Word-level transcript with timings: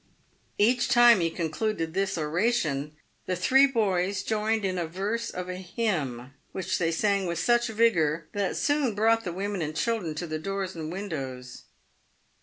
Each 0.57 0.89
time 0.89 1.19
he 1.19 1.29
concluded 1.29 1.93
this 1.93 2.17
oration, 2.17 2.93
the 3.27 3.35
three 3.35 3.67
boys 3.67 4.23
joined 4.23 4.65
in 4.65 4.79
a 4.79 4.87
verse 4.87 5.29
of 5.29 5.47
a 5.47 5.57
hymn, 5.57 6.33
which 6.53 6.79
they 6.79 6.91
sang 6.91 7.27
with 7.27 7.37
such 7.37 7.67
vigor, 7.67 8.25
that 8.33 8.53
it 8.53 8.55
soon 8.55 8.95
brought 8.95 9.25
the 9.25 9.31
women 9.31 9.61
and 9.61 9.75
children 9.75 10.15
to 10.15 10.25
the 10.25 10.39
doors 10.39 10.73
and 10.75 10.91
windows. 10.91 11.65